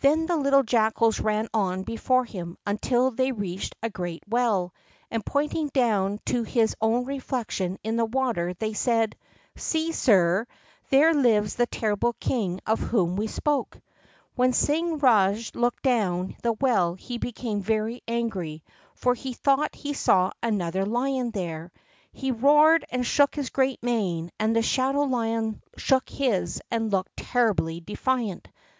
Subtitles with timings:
[0.00, 4.74] Then the little jackals ran on before him until they reached a great well,
[5.12, 9.14] and, pointing down to his own reflection in the water, they said:
[9.54, 10.48] "See, sire,
[10.88, 13.80] there lives the terrible king of whom we spoke."
[14.34, 18.64] When Singh Rajah looked down the well he became very angry,
[18.96, 21.70] for he thought he saw another lion there.
[22.10, 27.16] He roared and shook his great mane, and the shadow lion shook his and looked
[27.16, 28.48] terribly defiant.